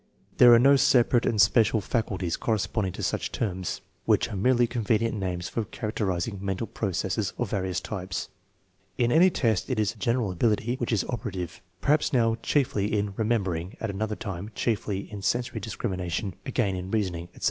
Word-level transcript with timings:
There 0.37 0.51
are 0.51 0.57
no 0.57 0.77
separate 0.77 1.27
and 1.27 1.39
special" 1.39 1.79
faculties" 1.95 2.35
corresponding 2.45 2.91
to 2.93 3.03
such 3.03 3.31
terms, 3.31 3.81
which 4.05 4.29
are 4.29 4.35
merely 4.35 4.65
convenient 4.65 5.15
names 5.15 5.47
for 5.47 5.63
characterizing 5.65 6.39
mental 6.41 6.65
processes 6.65 7.33
of 7.37 7.51
various 7.51 7.79
types. 7.79 8.29
In 8.97 9.11
any 9.11 9.29
test 9.29 9.69
it 9.69 9.79
is" 9.79 9.93
general 10.05 10.31
ability" 10.31 10.73
which 10.79 10.91
is 10.91 11.05
operative, 11.07 11.61
per 11.81 11.91
haps 11.93 12.13
now 12.13 12.33
chiefly 12.41 12.91
in 12.97 13.13
remembering, 13.15 13.77
at 13.79 13.91
another 13.91 14.15
time 14.15 14.49
chiefly 14.55 15.01
in 15.11 15.21
sensory 15.21 15.59
discrimination, 15.59 16.33
again 16.47 16.75
in 16.75 16.89
reasoning, 16.89 17.25
etc. 17.25 17.39